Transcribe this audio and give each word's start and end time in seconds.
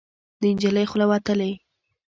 د 0.41 0.43
نجلۍ 0.55 0.85
خوله 0.89 1.05
وتلې 1.11 1.51